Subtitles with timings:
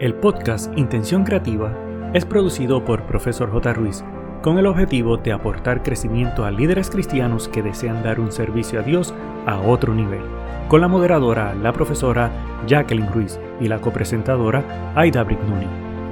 [0.00, 1.76] El podcast Intención Creativa
[2.14, 3.74] es producido por Profesor J.
[3.74, 4.02] Ruiz
[4.42, 8.82] con el objetivo de aportar crecimiento a líderes cristianos que desean dar un servicio a
[8.82, 9.12] Dios
[9.44, 10.22] a otro nivel,
[10.68, 12.30] con la moderadora, la profesora
[12.66, 15.66] Jacqueline Ruiz y la copresentadora Aida Brignoni.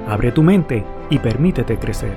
[0.07, 2.15] Abre tu mente y permítete crecer.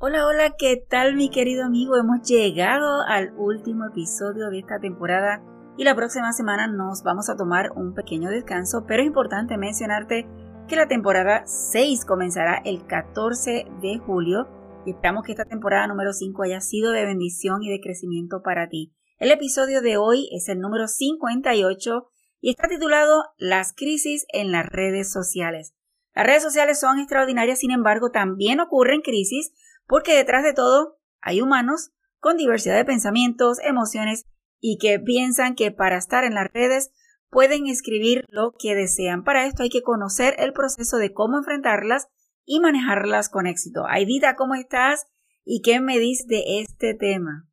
[0.00, 1.96] Hola, hola, ¿qué tal mi querido amigo?
[1.96, 5.44] Hemos llegado al último episodio de esta temporada
[5.76, 10.26] y la próxima semana nos vamos a tomar un pequeño descanso, pero es importante mencionarte
[10.68, 14.48] que la temporada 6 comenzará el 14 de julio
[14.86, 18.68] y esperamos que esta temporada número 5 haya sido de bendición y de crecimiento para
[18.68, 18.94] ti.
[19.18, 22.06] El episodio de hoy es el número 58
[22.40, 25.74] y está titulado Las crisis en las redes sociales.
[26.14, 29.52] Las redes sociales son extraordinarias, sin embargo, también ocurren crisis
[29.86, 34.26] porque detrás de todo hay humanos con diversidad de pensamientos, emociones
[34.66, 36.90] y que piensan que para estar en las redes
[37.28, 39.22] pueden escribir lo que desean.
[39.22, 42.08] Para esto hay que conocer el proceso de cómo enfrentarlas
[42.46, 43.84] y manejarlas con éxito.
[43.86, 45.04] Aidita, ¿cómo estás?
[45.44, 47.46] ¿Y qué me dices de este tema?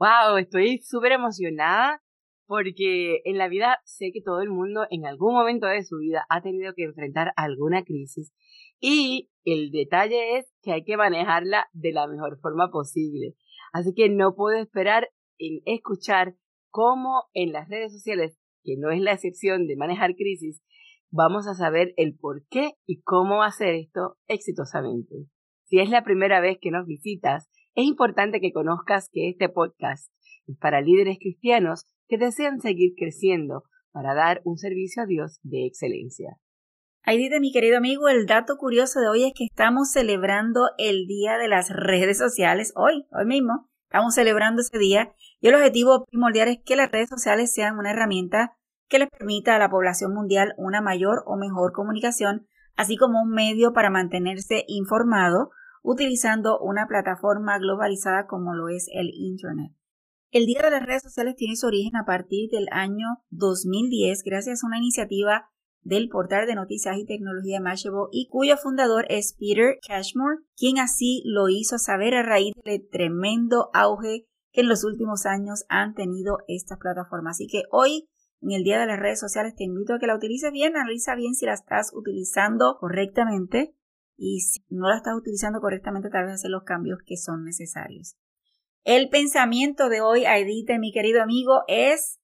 [0.00, 2.02] Wow, estoy súper emocionada
[2.46, 6.26] porque en la vida sé que todo el mundo en algún momento de su vida
[6.28, 8.32] ha tenido que enfrentar alguna crisis
[8.80, 13.36] y el detalle es que hay que manejarla de la mejor forma posible.
[13.72, 15.08] Así que no puedo esperar
[15.42, 16.36] en escuchar
[16.70, 20.62] cómo en las redes sociales, que no es la excepción de manejar crisis,
[21.10, 25.26] vamos a saber el por qué y cómo hacer esto exitosamente.
[25.64, 30.12] Si es la primera vez que nos visitas, es importante que conozcas que este podcast
[30.46, 35.66] es para líderes cristianos que desean seguir creciendo para dar un servicio a Dios de
[35.66, 36.38] excelencia.
[37.04, 41.36] Ahí mi querido amigo, el dato curioso de hoy es que estamos celebrando el Día
[41.36, 43.71] de las Redes Sociales hoy, hoy mismo.
[43.92, 47.90] Estamos celebrando ese día y el objetivo primordial es que las redes sociales sean una
[47.90, 48.56] herramienta
[48.88, 53.32] que les permita a la población mundial una mayor o mejor comunicación, así como un
[53.32, 55.50] medio para mantenerse informado
[55.82, 59.72] utilizando una plataforma globalizada como lo es el Internet.
[60.30, 64.64] El Día de las Redes Sociales tiene su origen a partir del año 2010 gracias
[64.64, 65.50] a una iniciativa
[65.82, 71.22] del portal de noticias y tecnología Mashable y cuyo fundador es Peter Cashmore, quien así
[71.24, 76.38] lo hizo saber a raíz del tremendo auge que en los últimos años han tenido
[76.46, 77.36] estas plataformas.
[77.36, 78.08] Así que hoy,
[78.40, 81.14] en el Día de las Redes Sociales, te invito a que la utilices bien, analiza
[81.14, 83.74] bien si la estás utilizando correctamente
[84.16, 88.16] y si no la estás utilizando correctamente, tal vez hacer los cambios que son necesarios.
[88.84, 92.20] El pensamiento de hoy, Aidita, mi querido amigo, es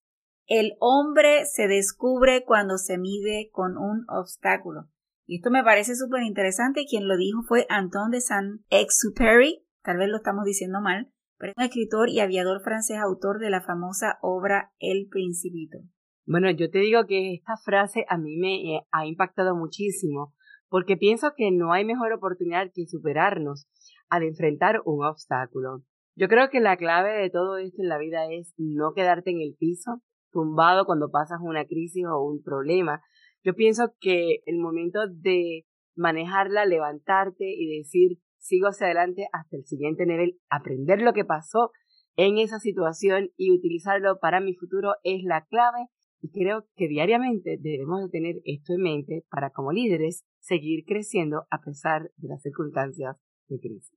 [0.48, 4.88] el hombre se descubre cuando se mide con un obstáculo.
[5.26, 6.86] Y esto me parece súper interesante.
[6.88, 9.62] Quien lo dijo fue Anton de Saint-Exupéry.
[9.82, 13.50] Tal vez lo estamos diciendo mal, pero es un escritor y aviador francés, autor de
[13.50, 15.78] la famosa obra El Principito.
[16.26, 20.34] Bueno, yo te digo que esta frase a mí me eh, ha impactado muchísimo,
[20.70, 23.66] porque pienso que no hay mejor oportunidad que superarnos
[24.08, 25.84] al enfrentar un obstáculo.
[26.16, 29.40] Yo creo que la clave de todo esto en la vida es no quedarte en
[29.40, 33.02] el piso, tumbado cuando pasas una crisis o un problema.
[33.42, 39.64] Yo pienso que el momento de manejarla, levantarte y decir, sigo hacia adelante hasta el
[39.64, 41.72] siguiente nivel, aprender lo que pasó
[42.16, 45.88] en esa situación y utilizarlo para mi futuro es la clave
[46.20, 51.46] y creo que diariamente debemos de tener esto en mente para como líderes seguir creciendo
[51.50, 53.16] a pesar de las circunstancias
[53.48, 53.96] de crisis.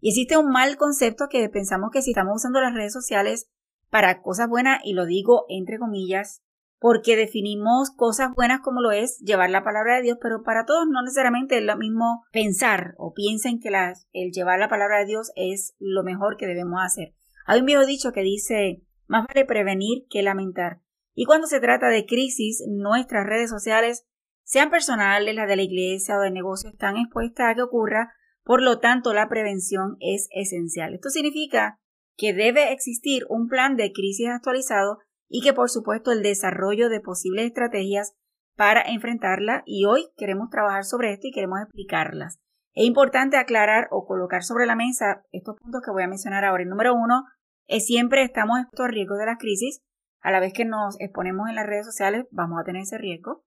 [0.00, 3.48] Y existe un mal concepto que pensamos que si estamos usando las redes sociales
[3.94, 6.42] para cosas buenas, y lo digo entre comillas,
[6.80, 10.88] porque definimos cosas buenas como lo es llevar la palabra de Dios, pero para todos
[10.90, 13.68] no necesariamente es lo mismo pensar o piensen que
[14.12, 17.14] el llevar la palabra de Dios es lo mejor que debemos hacer.
[17.46, 20.80] Hay un viejo dicho que dice, más vale prevenir que lamentar.
[21.14, 24.08] Y cuando se trata de crisis, nuestras redes sociales,
[24.42, 28.12] sean personales, las de la iglesia o de negocio, están expuestas a que ocurra,
[28.42, 30.94] por lo tanto la prevención es esencial.
[30.94, 31.78] Esto significa
[32.16, 34.98] que debe existir un plan de crisis actualizado
[35.28, 38.14] y que por supuesto el desarrollo de posibles estrategias
[38.56, 42.38] para enfrentarla y hoy queremos trabajar sobre esto y queremos explicarlas.
[42.72, 46.64] Es importante aclarar o colocar sobre la mesa estos puntos que voy a mencionar ahora.
[46.64, 47.24] Número uno
[47.66, 49.82] es siempre estamos expuestos a riesgo de las crisis.
[50.20, 53.44] A la vez que nos exponemos en las redes sociales vamos a tener ese riesgo.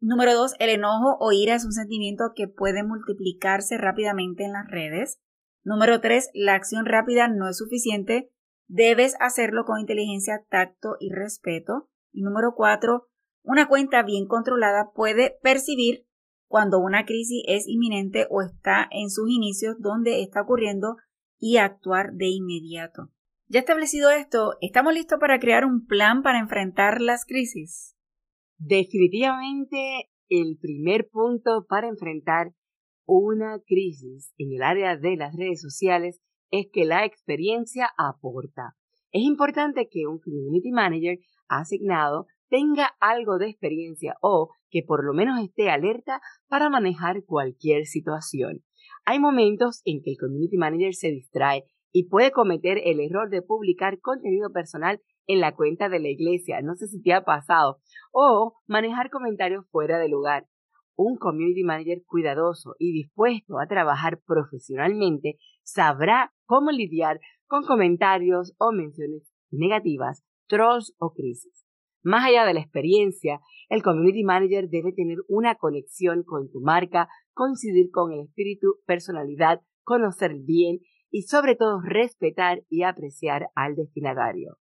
[0.00, 4.66] Número dos, el enojo o ira es un sentimiento que puede multiplicarse rápidamente en las
[4.68, 5.20] redes.
[5.62, 6.30] Número 3.
[6.34, 8.30] La acción rápida no es suficiente.
[8.66, 11.88] Debes hacerlo con inteligencia, tacto y respeto.
[12.12, 13.08] Y número 4.
[13.42, 16.06] Una cuenta bien controlada puede percibir
[16.46, 20.96] cuando una crisis es inminente o está en sus inicios donde está ocurriendo
[21.38, 23.10] y actuar de inmediato.
[23.48, 27.96] Ya establecido esto, ¿estamos listos para crear un plan para enfrentar las crisis?
[28.58, 32.52] Definitivamente el primer punto para enfrentar
[33.18, 36.20] una crisis en el área de las redes sociales
[36.50, 38.76] es que la experiencia aporta.
[39.10, 41.18] Es importante que un community manager
[41.48, 47.86] asignado tenga algo de experiencia o que por lo menos esté alerta para manejar cualquier
[47.86, 48.62] situación.
[49.04, 53.42] Hay momentos en que el community manager se distrae y puede cometer el error de
[53.42, 57.78] publicar contenido personal en la cuenta de la iglesia, no sé si te ha pasado,
[58.12, 60.46] o manejar comentarios fuera de lugar.
[61.02, 68.70] Un community manager cuidadoso y dispuesto a trabajar profesionalmente sabrá cómo lidiar con comentarios o
[68.70, 71.64] menciones negativas, trolls o crisis.
[72.02, 77.08] Más allá de la experiencia, el community manager debe tener una conexión con tu marca,
[77.32, 80.80] coincidir con el espíritu, personalidad, conocer bien
[81.10, 84.58] y sobre todo respetar y apreciar al destinatario.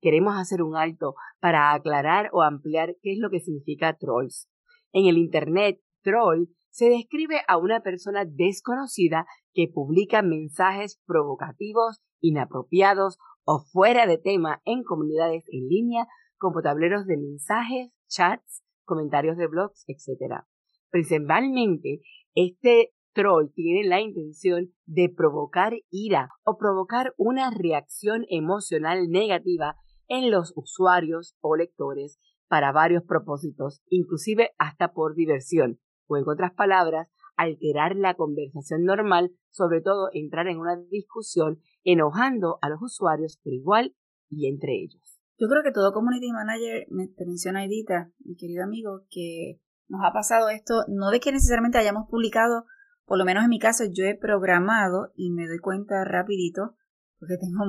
[0.00, 4.48] Queremos hacer un alto para aclarar o ampliar qué es lo que significa trolls.
[4.94, 13.18] En el Internet, troll se describe a una persona desconocida que publica mensajes provocativos, inapropiados
[13.44, 16.06] o fuera de tema en comunidades en línea
[16.38, 20.44] como tableros de mensajes, chats, comentarios de blogs, etc.
[20.90, 22.00] Principalmente,
[22.36, 29.74] este troll tiene la intención de provocar ira o provocar una reacción emocional negativa
[30.06, 32.20] en los usuarios o lectores
[32.54, 39.32] para varios propósitos, inclusive hasta por diversión, o en otras palabras, alterar la conversación normal,
[39.50, 43.96] sobre todo entrar en una discusión enojando a los usuarios por igual
[44.30, 45.18] y entre ellos.
[45.36, 46.86] Yo creo que todo community manager,
[47.16, 51.78] te menciona Edita, mi querido amigo, que nos ha pasado esto, no de que necesariamente
[51.78, 52.66] hayamos publicado,
[53.04, 56.76] por lo menos en mi caso, yo he programado y me doy cuenta rapidito,
[57.18, 57.64] porque tengo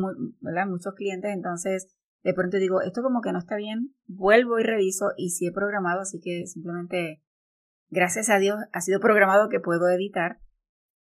[0.69, 5.11] muchos clientes, entonces de pronto digo, esto como que no está bien, vuelvo y reviso
[5.15, 7.21] y sí he programado, así que simplemente,
[7.89, 10.39] gracias a Dios, ha sido programado que puedo editar.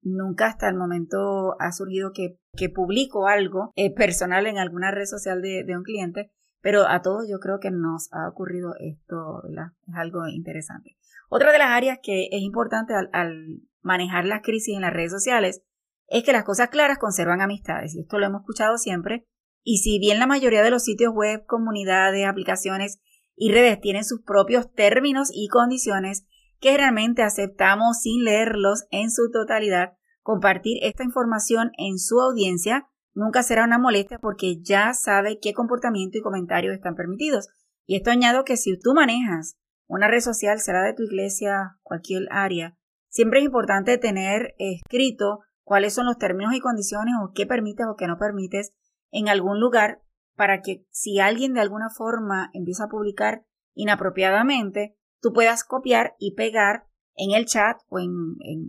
[0.03, 5.05] Nunca hasta el momento ha surgido que, que publico algo eh, personal en alguna red
[5.05, 6.33] social de, de un cliente,
[6.63, 9.73] pero a todos yo creo que nos ha ocurrido esto, ¿verdad?
[9.89, 10.97] Es algo interesante.
[11.29, 15.63] Otra de las áreas que es importante al, manejar las crisis en las redes sociales
[16.09, 17.95] es que las cosas claras conservan amistades.
[17.95, 19.27] Y esto lo hemos escuchado siempre.
[19.63, 23.01] Y si bien la mayoría de los sitios web, comunidades, aplicaciones
[23.37, 26.27] y redes tienen sus propios términos y condiciones
[26.61, 29.93] que realmente aceptamos sin leerlos en su totalidad,
[30.23, 36.19] compartir esta información en su audiencia nunca será una molestia porque ya sabe qué comportamiento
[36.19, 37.49] y comentarios están permitidos.
[37.87, 39.57] Y esto añado que si tú manejas
[39.87, 42.77] una red social, será de tu iglesia, cualquier área,
[43.09, 47.97] siempre es importante tener escrito cuáles son los términos y condiciones o qué permites o
[47.97, 48.73] qué no permites
[49.11, 50.03] en algún lugar
[50.37, 56.35] para que si alguien de alguna forma empieza a publicar inapropiadamente, tú puedas copiar y
[56.35, 58.11] pegar en el chat o en,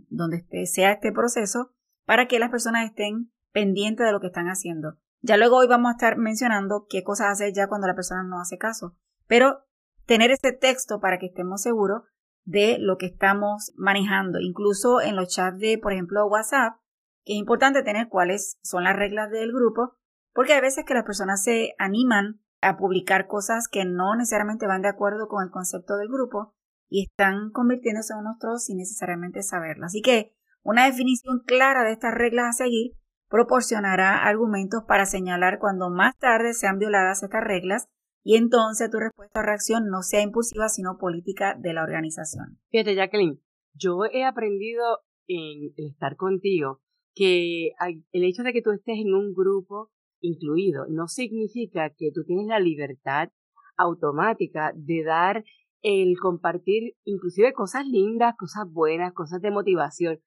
[0.08, 1.72] donde sea este proceso
[2.04, 4.98] para que las personas estén pendiente de lo que están haciendo.
[5.20, 8.40] Ya luego hoy vamos a estar mencionando qué cosas hacer ya cuando la persona no
[8.40, 8.96] hace caso.
[9.26, 9.64] Pero
[10.04, 12.02] tener ese texto para que estemos seguros
[12.44, 14.40] de lo que estamos manejando.
[14.40, 16.76] Incluso en los chats de, por ejemplo, WhatsApp,
[17.24, 19.96] que es importante tener cuáles son las reglas del grupo,
[20.32, 24.82] porque hay veces que las personas se animan a publicar cosas que no necesariamente van
[24.82, 26.54] de acuerdo con el concepto del grupo
[26.88, 29.86] y están convirtiéndose en unos trolls sin necesariamente saberlo.
[29.86, 32.92] Así que una definición clara de estas reglas a seguir
[33.28, 37.88] proporcionará argumentos para señalar cuando más tarde sean violadas estas reglas
[38.22, 42.60] y entonces tu respuesta o reacción no sea impulsiva sino política de la organización.
[42.70, 43.40] Fíjate, Jacqueline,
[43.74, 44.84] yo he aprendido
[45.26, 46.80] en estar contigo
[47.14, 47.72] que
[48.12, 49.90] el hecho de que tú estés en un grupo
[50.22, 53.28] incluido no significa que tú tienes la libertad
[53.76, 55.44] automática de dar
[55.82, 60.18] el compartir inclusive cosas lindas, cosas buenas, cosas de motivación.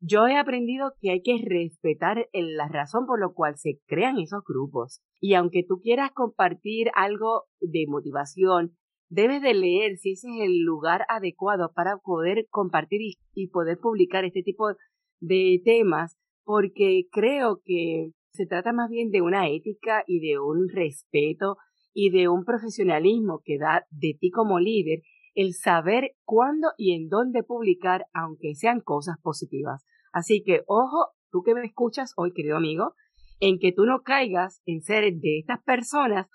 [0.00, 4.42] Yo he aprendido que hay que respetar la razón por la cual se crean esos
[4.44, 5.00] grupos.
[5.20, 8.76] Y aunque tú quieras compartir algo de motivación,
[9.10, 13.00] debes de leer si ese es el lugar adecuado para poder compartir
[13.34, 14.72] y, poder publicar este tipo
[15.20, 20.68] de temas, porque creo que se trata más bien de una ética y de un
[20.68, 21.58] respeto
[21.92, 25.00] y de un profesionalismo que da de ti como líder
[25.34, 29.84] el saber cuándo y en dónde publicar, aunque sean cosas positivas.
[30.12, 32.94] Así que, ojo, tú que me escuchas hoy, querido amigo,
[33.40, 36.26] en que tú no caigas en ser de estas personas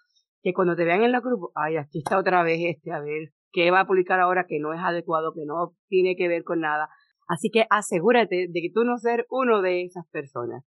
[0.42, 3.32] que cuando te vean en la grupo, ay, aquí está otra vez este, a ver,
[3.52, 6.62] ¿qué va a publicar ahora que no es adecuado, que no tiene que ver con
[6.62, 6.90] nada?
[7.28, 10.64] Así que asegúrate de que tú no ser uno de esas personas.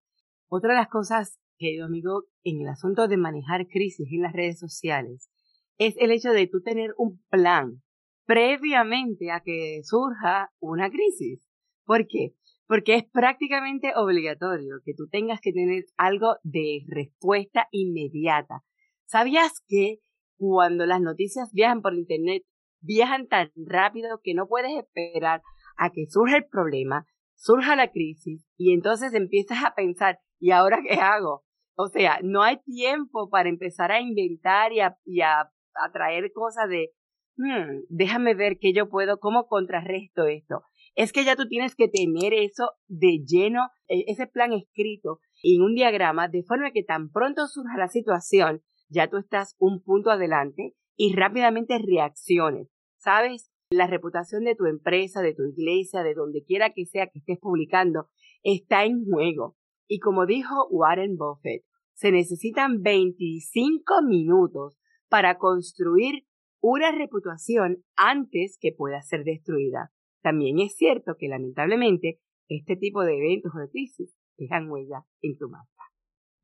[0.52, 4.59] Otra de las cosas, querido amigo, en el asunto de manejar crisis en las redes
[4.59, 5.30] sociales,
[5.78, 7.83] es el hecho de tú tener un plan
[8.26, 11.49] previamente a que surja una crisis.
[11.85, 12.35] ¿Por qué?
[12.66, 18.64] Porque es prácticamente obligatorio que tú tengas que tener algo de respuesta inmediata.
[19.07, 20.00] ¿Sabías que
[20.37, 22.42] cuando las noticias viajan por Internet,
[22.80, 25.42] viajan tan rápido que no puedes esperar
[25.76, 30.80] a que surja el problema, surja la crisis y entonces empiezas a pensar, ¿y ahora
[30.82, 31.44] qué hago?
[31.76, 35.50] O sea, no hay tiempo para empezar a inventar y a, y a,
[35.92, 36.90] traer cosas de,
[37.37, 41.88] hmm, déjame ver qué yo puedo, cómo contrarresto esto es que ya tú tienes que
[41.88, 47.11] tener eso de lleno, e, ese plan escrito en un diagrama, de forma que tan
[47.11, 52.68] pronto surja la situación, ya tú estás un punto adelante y rápidamente reacciones.
[52.99, 53.50] ¿Sabes?
[53.70, 57.38] La reputación de tu empresa, de tu iglesia, de donde quiera que sea que estés
[57.38, 58.09] publicando,
[58.42, 59.56] está en juego.
[59.92, 64.78] Y como dijo Warren Buffett, se necesitan 25 minutos
[65.09, 66.28] para construir
[66.61, 69.90] una reputación antes que pueda ser destruida.
[70.23, 75.37] También es cierto que lamentablemente este tipo de eventos o de crisis dejan huella en
[75.37, 75.82] tu marca.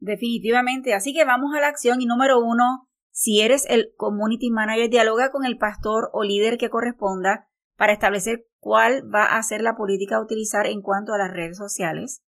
[0.01, 4.91] Definitivamente, así que vamos a la acción y número uno, si eres el community manager,
[4.91, 9.77] dialoga con el pastor o líder que corresponda para establecer cuál va a ser la
[9.77, 12.25] política a utilizar en cuanto a las redes sociales.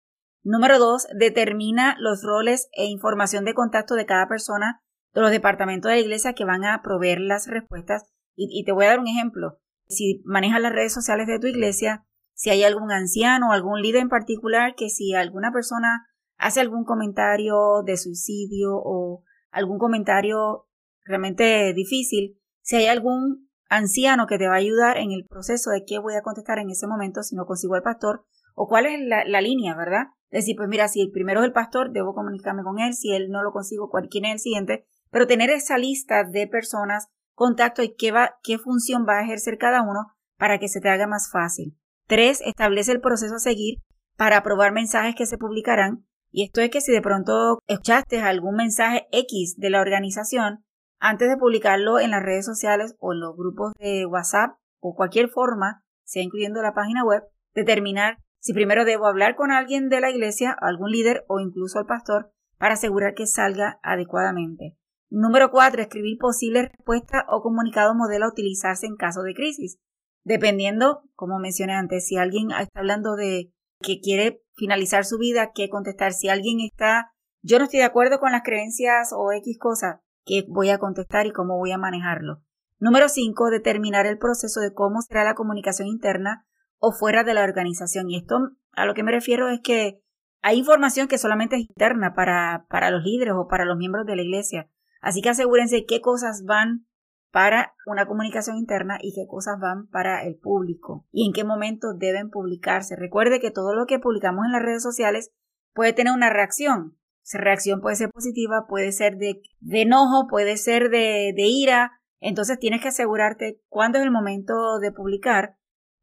[0.48, 4.82] Número dos, determina los roles e información de contacto de cada persona
[5.14, 8.06] de los departamentos de la iglesia que van a proveer las respuestas.
[8.34, 12.06] Y, te voy a dar un ejemplo si manejas las redes sociales de tu iglesia,
[12.34, 16.86] si hay algún anciano o algún líder en particular que si alguna persona hace algún
[16.86, 20.70] comentario de suicidio o algún comentario
[21.04, 25.84] realmente difícil, si hay algún anciano que te va a ayudar en el proceso de
[25.86, 28.26] qué voy a contestar en ese momento si no consigo al pastor
[28.56, 30.04] o cuál es la, la línea, ¿verdad?
[30.30, 33.30] Decir, pues mira, si el primero es el pastor, debo comunicarme con él, si él
[33.30, 37.96] no lo consigo, quién es el siguiente, pero tener esa lista de personas contacto y
[37.96, 41.30] qué, va, qué función va a ejercer cada uno para que se te haga más
[41.32, 41.78] fácil.
[42.08, 43.80] Tres, establece el proceso a seguir
[44.18, 46.06] para aprobar mensajes que se publicarán.
[46.32, 50.66] Y esto es que si de pronto escuchaste algún mensaje X de la organización,
[51.00, 55.30] antes de publicarlo en las redes sociales o en los grupos de WhatsApp o cualquier
[55.30, 60.10] forma, sea incluyendo la página web, determinar si primero debo hablar con alguien de la
[60.10, 64.78] iglesia, algún líder o incluso al pastor para asegurar que salga adecuadamente.
[65.10, 65.82] Número 4.
[65.82, 69.80] Escribir posibles respuestas o comunicado modelo a utilizarse en caso de crisis.
[70.24, 75.70] Dependiendo, como mencioné antes, si alguien está hablando de que quiere finalizar su vida, qué
[75.70, 76.12] contestar.
[76.14, 80.44] Si alguien está, yo no estoy de acuerdo con las creencias o X cosa, qué
[80.50, 82.42] voy a contestar y cómo voy a manejarlo.
[82.80, 83.50] Número 5.
[83.50, 86.47] Determinar el proceso de cómo será la comunicación interna
[86.80, 88.10] o fuera de la organización.
[88.10, 90.02] Y esto a lo que me refiero es que
[90.42, 94.16] hay información que solamente es interna para, para los líderes o para los miembros de
[94.16, 94.70] la iglesia.
[95.02, 96.88] Así que asegúrense qué cosas van
[97.32, 101.94] para una comunicación interna y qué cosas van para el público y en qué momento
[101.94, 102.96] deben publicarse.
[102.96, 105.32] Recuerde que todo lo que publicamos en las redes sociales
[105.74, 106.98] puede tener una reacción.
[107.24, 112.00] Esa reacción puede ser positiva, puede ser de, enojo, puede ser de, de ira.
[112.20, 115.58] Entonces tienes que asegurarte cuándo es el momento de publicar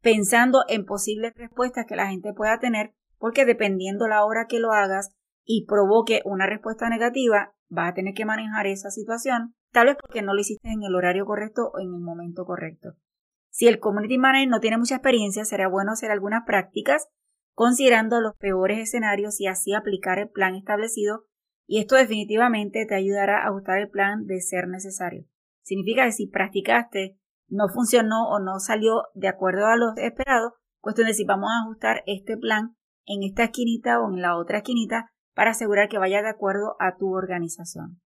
[0.05, 4.71] pensando en posibles respuestas que la gente pueda tener porque dependiendo la hora que lo
[4.71, 9.97] hagas y provoque una respuesta negativa, vas a tener que manejar esa situación, tal vez
[9.99, 12.93] porque no lo hiciste en el horario correcto o en el momento correcto.
[13.49, 17.07] Si el community manager no tiene mucha experiencia, será bueno hacer algunas prácticas
[17.55, 21.25] considerando los peores escenarios y así aplicar el plan establecido
[21.65, 25.25] y esto definitivamente te ayudará a ajustar el plan de ser necesario.
[25.63, 31.07] Significa que si practicaste, no funcionó o no salió de acuerdo a lo esperado, cuestión
[31.07, 32.75] de si vamos a ajustar este plan
[33.05, 36.97] en esta esquinita o en la otra esquinita para asegurar que vaya de acuerdo a
[36.97, 38.01] tu organización.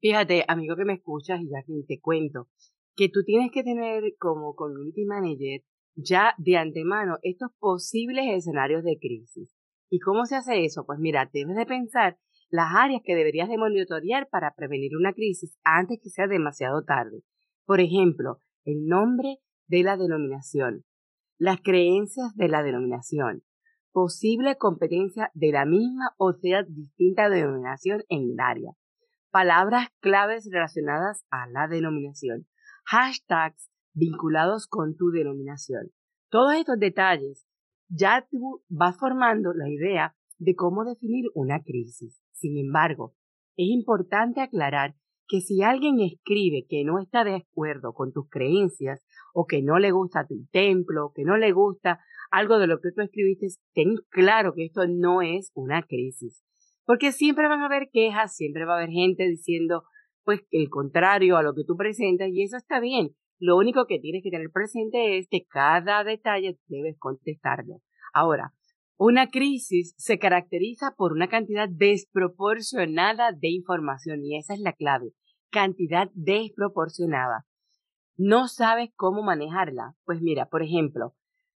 [0.00, 2.48] Fíjate, amigo que me escuchas y ya que te cuento,
[2.96, 5.62] que tú tienes que tener como community manager
[5.94, 9.54] ya de antemano estos posibles escenarios de crisis.
[9.90, 10.84] ¿Y cómo se hace eso?
[10.86, 15.58] Pues mira, debes de pensar las áreas que deberías de monitorear para prevenir una crisis
[15.64, 17.22] antes que sea demasiado tarde.
[17.64, 20.84] Por ejemplo, el nombre de la denominación,
[21.38, 23.42] las creencias de la denominación,
[23.92, 28.72] posible competencia de la misma o sea distinta denominación en el área.
[29.30, 32.46] Palabras claves relacionadas a la denominación.
[32.84, 35.90] Hashtags vinculados con tu denominación.
[36.30, 37.46] Todos estos detalles
[37.88, 42.22] ya tú vas formando la idea de cómo definir una crisis.
[42.32, 43.14] Sin embargo,
[43.56, 44.96] es importante aclarar
[45.32, 49.78] que si alguien escribe que no está de acuerdo con tus creencias o que no
[49.78, 53.94] le gusta tu templo, que no le gusta algo de lo que tú escribiste, ten
[54.10, 56.44] claro que esto no es una crisis.
[56.84, 59.84] Porque siempre van a haber quejas, siempre va a haber gente diciendo,
[60.22, 63.16] pues, el contrario a lo que tú presentas, y eso está bien.
[63.38, 67.80] Lo único que tienes que tener presente es que cada detalle debes contestarlo.
[68.12, 68.52] Ahora,
[68.98, 75.12] una crisis se caracteriza por una cantidad desproporcionada de información y esa es la clave,
[75.52, 77.46] cantidad desproporcionada.
[78.16, 79.94] ¿No sabes cómo manejarla?
[80.04, 81.14] Pues mira, por ejemplo,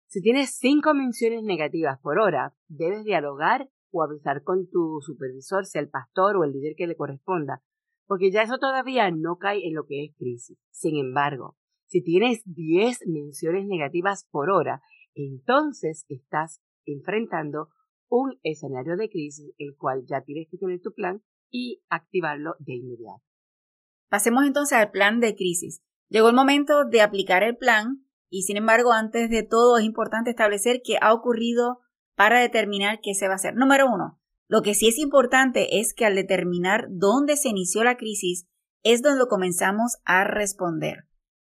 [0.08, 5.82] si tienes cinco menciones negativas por hora, debes dialogar o avisar con tu supervisor, sea
[5.82, 7.64] el pastor o el líder que le corresponda,
[8.06, 10.58] porque ya eso todavía no cae en lo que es crisis.
[10.70, 14.82] Sin embargo, si tienes 10 menciones negativas por hora,
[15.16, 17.70] entonces estás enfrentando
[18.10, 22.75] un escenario de crisis, el cual ya tienes que tener tu plan y activarlo de
[22.75, 23.24] inmediato.
[24.10, 25.82] Pasemos entonces al plan de crisis.
[26.10, 30.30] Llegó el momento de aplicar el plan y sin embargo antes de todo es importante
[30.30, 31.80] establecer qué ha ocurrido
[32.16, 33.56] para determinar qué se va a hacer.
[33.56, 37.98] Número uno, lo que sí es importante es que al determinar dónde se inició la
[37.98, 38.48] crisis
[38.84, 41.08] es donde comenzamos a responder.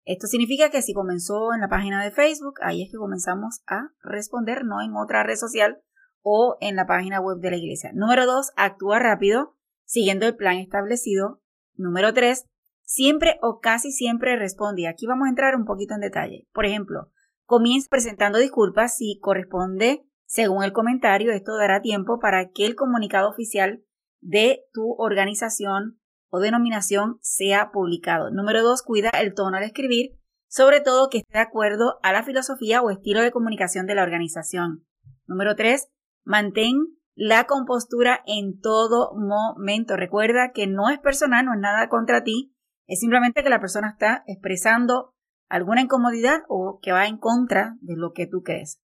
[0.04, 3.92] Esto significa que si comenzó en la página de Facebook, ahí es que comenzamos a
[4.02, 5.82] responder, no en otra red social
[6.22, 7.90] o en la página web de la iglesia.
[7.92, 11.42] Número dos, actúa rápido, siguiendo el plan establecido.
[11.78, 12.44] Número tres,
[12.82, 14.88] siempre o casi siempre responde.
[14.88, 16.48] Aquí vamos a entrar un poquito en detalle.
[16.52, 17.12] Por ejemplo,
[17.46, 21.30] comienza presentando disculpas si corresponde según el comentario.
[21.32, 23.84] Esto dará tiempo para que el comunicado oficial
[24.20, 28.30] de tu organización o denominación sea publicado.
[28.32, 30.18] Número dos, cuida el tono al escribir,
[30.48, 34.02] sobre todo que esté de acuerdo a la filosofía o estilo de comunicación de la
[34.02, 34.84] organización.
[35.26, 35.88] Número tres,
[36.24, 39.96] mantén la compostura en todo momento.
[39.96, 42.54] Recuerda que no es personal, no es nada contra ti,
[42.86, 45.16] es simplemente que la persona está expresando
[45.48, 48.80] alguna incomodidad o que va en contra de lo que tú crees.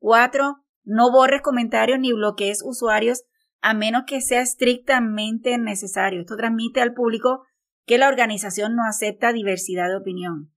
[0.00, 3.22] Cuatro, no borres comentarios ni bloquees usuarios
[3.60, 6.22] a menos que sea estrictamente necesario.
[6.22, 7.44] Esto transmite al público
[7.84, 10.52] que la organización no acepta diversidad de opinión.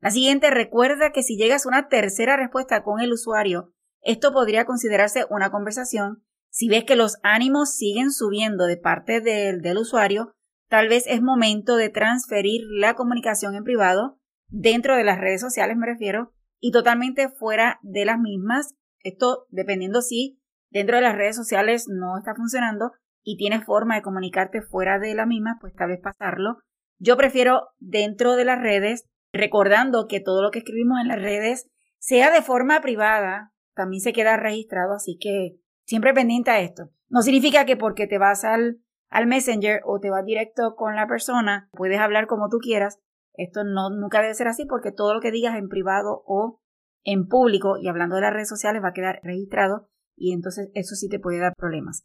[0.00, 4.64] La siguiente, recuerda que si llegas a una tercera respuesta con el usuario, esto podría
[4.64, 6.24] considerarse una conversación.
[6.52, 10.34] Si ves que los ánimos siguen subiendo de parte del, del usuario,
[10.68, 15.78] tal vez es momento de transferir la comunicación en privado dentro de las redes sociales,
[15.78, 18.74] me refiero, y totalmente fuera de las mismas.
[18.98, 24.02] Esto dependiendo si dentro de las redes sociales no está funcionando y tienes forma de
[24.02, 26.58] comunicarte fuera de la misma, pues tal vez pasarlo.
[26.98, 31.70] Yo prefiero dentro de las redes, recordando que todo lo que escribimos en las redes,
[31.98, 36.90] sea de forma privada, también se queda registrado, así que siempre pendiente a esto.
[37.08, 41.06] No significa que porque te vas al, al Messenger o te vas directo con la
[41.06, 42.98] persona, puedes hablar como tú quieras.
[43.34, 46.60] Esto no, nunca debe ser así porque todo lo que digas en privado o
[47.04, 50.94] en público y hablando de las redes sociales va a quedar registrado y entonces eso
[50.94, 52.04] sí te puede dar problemas.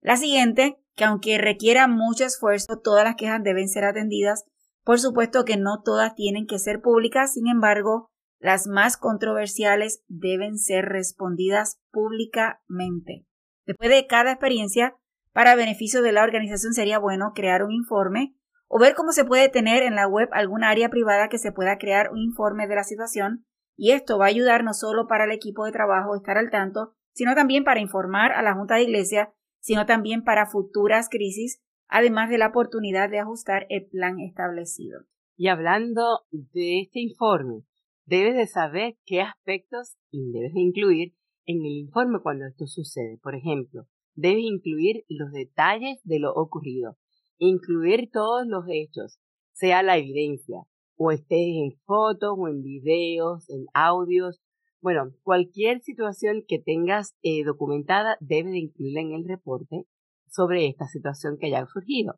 [0.00, 4.44] La siguiente, que aunque requiera mucho esfuerzo, todas las quejas deben ser atendidas.
[4.84, 10.58] Por supuesto que no todas tienen que ser públicas, sin embargo, las más controversiales deben
[10.58, 13.26] ser respondidas públicamente.
[13.66, 14.96] Después de cada experiencia,
[15.32, 18.36] para beneficio de la organización sería bueno crear un informe
[18.68, 21.78] o ver cómo se puede tener en la web alguna área privada que se pueda
[21.78, 23.44] crear un informe de la situación
[23.76, 26.94] y esto va a ayudar no solo para el equipo de trabajo estar al tanto,
[27.12, 32.30] sino también para informar a la Junta de Iglesia, sino también para futuras crisis, además
[32.30, 35.00] de la oportunidad de ajustar el plan establecido.
[35.36, 37.62] Y hablando de este informe,
[38.06, 41.14] debes de saber qué aspectos debes de incluir
[41.46, 43.18] en el informe cuando esto sucede.
[43.22, 46.96] Por ejemplo, debes incluir los detalles de lo ocurrido,
[47.38, 49.18] incluir todos los hechos,
[49.52, 50.62] sea la evidencia,
[50.96, 54.40] o estés en fotos o en videos, en audios,
[54.84, 59.86] bueno, cualquier situación que tengas eh, documentada debe de incluirla en el reporte
[60.28, 62.16] sobre esta situación que haya surgido.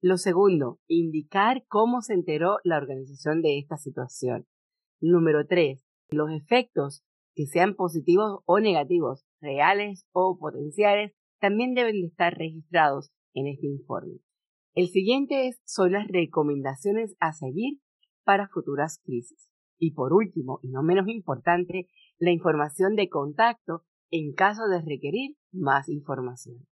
[0.00, 4.46] Lo segundo, indicar cómo se enteró la organización de esta situación.
[5.00, 7.02] Número tres, los efectos
[7.34, 13.66] que sean positivos o negativos, reales o potenciales, también deben de estar registrados en este
[13.66, 14.18] informe.
[14.74, 17.80] El siguiente son las recomendaciones a seguir
[18.24, 19.48] para futuras crisis.
[19.78, 25.36] Y por último, y no menos importante, la información de contacto en caso de requerir
[25.52, 26.66] más información.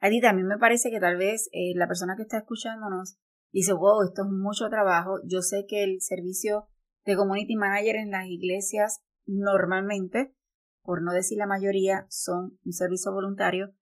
[0.00, 3.16] A ti también me parece que tal vez eh, la persona que está escuchándonos
[3.52, 5.20] dice, wow, esto es mucho trabajo.
[5.24, 6.66] Yo sé que el servicio
[7.04, 10.34] de community manager en las iglesias normalmente,
[10.82, 13.74] por no decir la mayoría, son un servicio voluntario.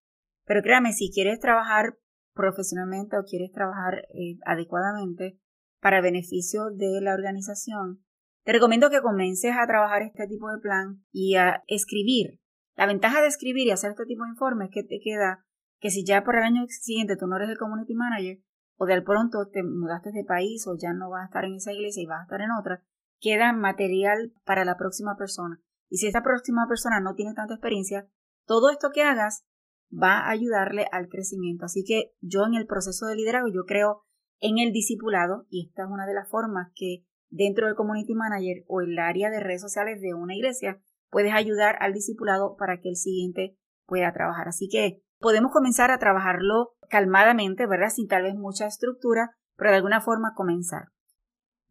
[0.45, 1.99] Pero créame, si quieres trabajar
[2.35, 5.39] profesionalmente o quieres trabajar eh, adecuadamente
[5.81, 8.05] para beneficio de la organización,
[8.45, 12.41] te recomiendo que comiences a trabajar este tipo de plan y a escribir.
[12.77, 15.45] La ventaja de escribir y hacer este tipo de informes es que te queda
[15.79, 18.39] que si ya por el año siguiente tú no eres el community manager
[18.77, 21.73] o de pronto te mudaste de país o ya no vas a estar en esa
[21.73, 22.83] iglesia y vas a estar en otra,
[23.23, 25.61] queda material para la próxima persona.
[25.89, 28.09] Y si esta próxima persona no tiene tanta experiencia,
[28.47, 29.47] todo esto que hagas
[29.93, 31.65] va a ayudarle al crecimiento.
[31.65, 34.03] Así que yo en el proceso de liderazgo, yo creo
[34.41, 38.65] en el discipulado y esta es una de las formas que dentro del community manager
[38.67, 42.89] o el área de redes sociales de una iglesia puedes ayudar al discipulado para que
[42.89, 43.57] el siguiente
[43.87, 44.49] pueda trabajar.
[44.49, 47.91] Así que podemos comenzar a trabajarlo calmadamente, ¿verdad?
[47.91, 50.92] Sin tal vez mucha estructura, pero de alguna forma comenzar.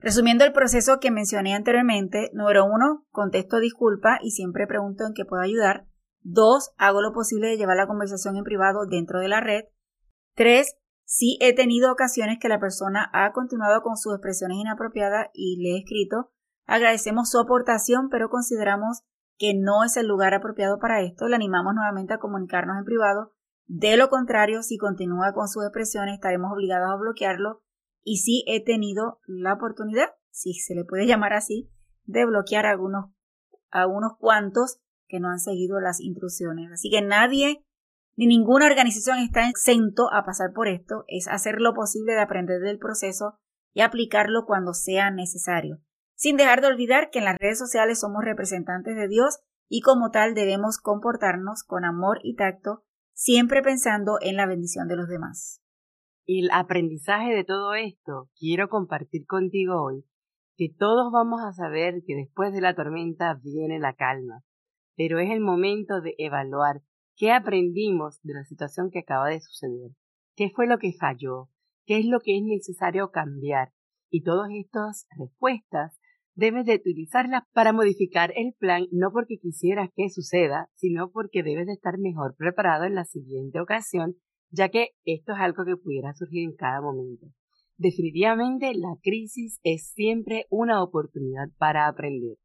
[0.02, 5.26] Resumiendo el proceso que mencioné anteriormente, número uno, contesto disculpa y siempre pregunto en qué
[5.26, 5.86] puedo ayudar.
[6.24, 9.66] Dos, hago lo posible de llevar la conversación en privado dentro de la red.
[10.36, 15.62] Tres, si he tenido ocasiones que la persona ha continuado con sus expresiones inapropiadas y
[15.62, 16.32] le he escrito.
[16.66, 19.04] Agradecemos su aportación, pero consideramos
[19.38, 21.28] que no es el lugar apropiado para esto.
[21.28, 23.34] Le animamos nuevamente a comunicarnos en privado.
[23.68, 27.62] De lo contrario, si continúa con sus expresiones, estaremos obligados a bloquearlo.
[28.04, 31.70] Y si he tenido la oportunidad, si se le puede llamar así,
[32.06, 33.12] de bloquear a algunos,
[33.90, 36.72] unos cuantos que no han seguido las instrucciones.
[36.72, 37.64] Así que nadie
[38.16, 41.06] ni ninguna organización está exento a pasar por esto.
[41.08, 43.40] Es hacer lo posible de aprender del proceso
[43.74, 45.80] y aplicarlo cuando sea necesario.
[46.16, 50.12] Sin dejar de olvidar que en las redes sociales somos representantes de Dios y como
[50.12, 52.84] tal debemos comportarnos con amor y tacto,
[53.14, 55.62] siempre pensando en la bendición de los demás.
[56.28, 60.06] El aprendizaje de todo esto quiero compartir contigo hoy,
[60.56, 64.44] que todos vamos a saber que después de la tormenta viene la calma,
[64.96, 66.84] pero es el momento de evaluar
[67.16, 69.92] qué aprendimos de la situación que acaba de suceder,
[70.36, 71.50] qué fue lo que falló,
[71.86, 73.72] qué es lo que es necesario cambiar,
[74.12, 75.98] y todas estas respuestas
[76.36, 81.66] debes de utilizarlas para modificar el plan no porque quisieras que suceda, sino porque debes
[81.66, 84.18] de estar mejor preparado en la siguiente ocasión,
[84.52, 87.28] ya que esto es algo que pudiera surgir en cada momento.
[87.78, 92.38] Definitivamente la crisis es siempre una oportunidad para aprender.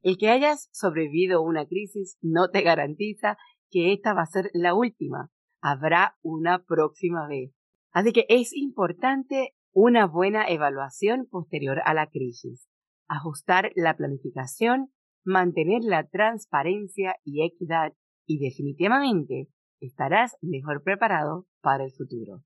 [0.00, 3.36] El que hayas sobrevivido a una crisis no te garantiza
[3.70, 5.30] que esta va a ser la última.
[5.60, 7.52] Habrá una próxima vez.
[7.92, 12.68] Así que es importante una buena evaluación posterior a la crisis
[13.08, 14.92] ajustar la planificación,
[15.24, 17.94] mantener la transparencia y equidad
[18.26, 19.48] y definitivamente
[19.80, 22.42] estarás mejor preparado para el futuro.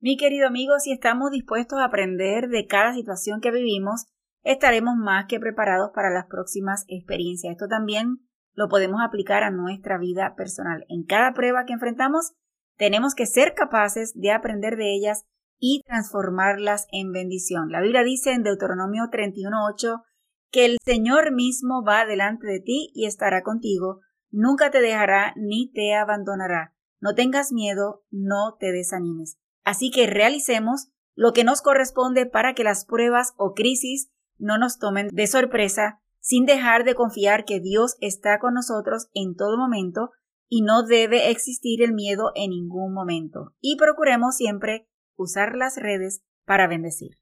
[0.00, 4.06] Mi querido amigo, si estamos dispuestos a aprender de cada situación que vivimos,
[4.42, 7.52] estaremos más que preparados para las próximas experiencias.
[7.52, 8.18] Esto también
[8.54, 10.84] lo podemos aplicar a nuestra vida personal.
[10.88, 12.32] En cada prueba que enfrentamos,
[12.76, 15.24] tenemos que ser capaces de aprender de ellas
[15.58, 17.70] y transformarlas en bendición.
[17.70, 20.02] La Biblia dice en Deuteronomio 31.8
[20.50, 24.00] que el Señor mismo va delante de ti y estará contigo,
[24.32, 26.74] nunca te dejará ni te abandonará.
[27.00, 29.38] No tengas miedo, no te desanimes.
[29.64, 34.78] Así que realicemos lo que nos corresponde para que las pruebas o crisis no nos
[34.78, 40.10] tomen de sorpresa, sin dejar de confiar que Dios está con nosotros en todo momento
[40.48, 43.54] y no debe existir el miedo en ningún momento.
[43.60, 47.18] Y procuremos siempre usar las redes para bendecir.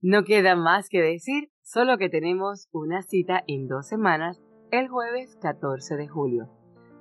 [0.00, 4.40] No queda más que decir, solo que tenemos una cita en dos semanas,
[4.72, 6.48] el jueves 14 de julio.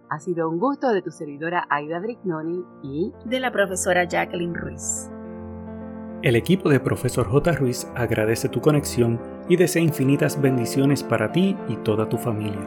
[0.10, 5.10] Ha sido un gusto de tu servidora Aida Brignoni y de la profesora Jacqueline Ruiz.
[6.22, 7.54] El equipo de Profesor J.
[7.54, 12.60] Ruiz agradece tu conexión y desea infinitas bendiciones para ti y toda tu familia.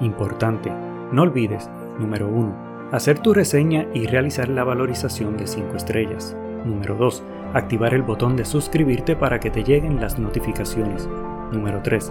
[0.00, 0.72] Importante,
[1.12, 6.34] no olvides, número 1, hacer tu reseña y realizar la valorización de 5 estrellas.
[6.64, 7.22] Número 2.
[7.52, 11.06] Activar el botón de suscribirte para que te lleguen las notificaciones.
[11.52, 12.10] Número 3.